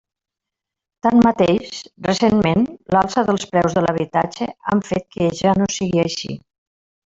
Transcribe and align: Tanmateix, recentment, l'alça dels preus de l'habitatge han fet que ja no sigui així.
Tanmateix, 1.07 1.81
recentment, 2.07 2.65
l'alça 2.95 3.25
dels 3.29 3.47
preus 3.53 3.77
de 3.79 3.85
l'habitatge 3.87 4.49
han 4.73 4.83
fet 4.91 5.07
que 5.19 5.29
ja 5.45 5.55
no 5.63 5.73
sigui 5.79 6.05
així. 6.09 6.33